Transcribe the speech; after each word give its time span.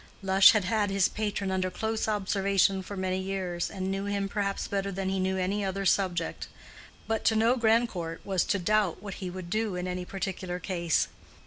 Lush 0.23 0.53
had 0.53 0.65
had 0.65 0.89
his 0.89 1.07
patron 1.07 1.51
under 1.51 1.69
close 1.69 2.07
observation 2.07 2.81
for 2.81 2.97
many 2.97 3.19
years, 3.19 3.69
and 3.69 3.91
knew 3.91 4.05
him 4.05 4.27
perhaps 4.27 4.67
better 4.67 4.91
than 4.91 5.09
he 5.09 5.19
knew 5.19 5.37
any 5.37 5.63
other 5.63 5.85
subject; 5.85 6.47
but 7.07 7.23
to 7.25 7.35
know 7.35 7.55
Grandcourt 7.55 8.25
was 8.25 8.43
to 8.45 8.57
doubt 8.57 9.03
what 9.03 9.13
he 9.21 9.29
would 9.29 9.51
do 9.51 9.75
in 9.75 9.87
any 9.87 10.03
particular 10.05 10.57
case. 10.57 11.07